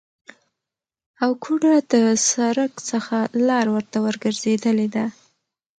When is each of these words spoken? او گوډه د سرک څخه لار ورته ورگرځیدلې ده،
او 1.21 1.29
گوډه 1.43 1.75
د 1.91 1.93
سرک 2.29 2.73
څخه 2.89 3.15
لار 3.47 3.65
ورته 3.75 3.97
ورگرځیدلې 4.05 4.87
ده، 4.95 5.05